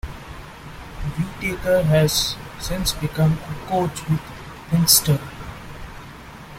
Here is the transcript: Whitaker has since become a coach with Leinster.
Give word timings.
Whitaker 1.15 1.83
has 1.83 2.35
since 2.59 2.91
become 2.93 3.33
a 3.33 3.67
coach 3.69 4.01
with 4.09 4.19
Leinster. 4.71 5.19